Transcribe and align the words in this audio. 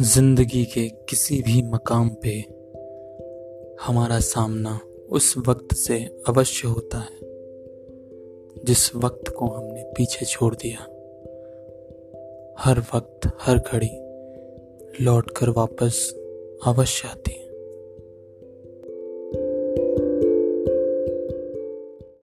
ज़िंदगी 0.00 0.64
के 0.64 0.88
किसी 0.88 1.42
भी 1.42 1.62
मकाम 1.62 2.08
पे 2.08 2.30
हमारा 3.84 4.20
सामना 4.20 4.80
उस 5.10 5.34
वक्त 5.38 5.74
से 5.74 6.22
अवश्य 6.28 6.68
होता 6.68 6.98
है, 6.98 7.18
जिस 8.64 8.94
वक्त 8.94 9.28
को 9.38 9.46
हमने 9.46 9.82
पीछे 9.82 10.26
छोड़ 10.26 10.54
दिया। 10.54 10.78
हर 12.58 12.78
वक्त, 12.94 13.30
हर 13.40 13.58
घड़ी 13.58 13.90
लौट 15.04 15.30
कर 15.30 15.48
वापस 15.48 16.14
अवश्य 16.66 17.08
आती 17.08 17.32
है। 17.32 17.41